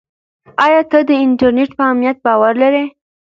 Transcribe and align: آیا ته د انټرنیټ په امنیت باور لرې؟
آیا 0.65 0.81
ته 0.91 0.99
د 1.09 1.11
انټرنیټ 1.25 1.69
په 1.77 1.83
امنیت 1.91 2.17
باور 2.25 2.53
لرې؟ 2.63 2.85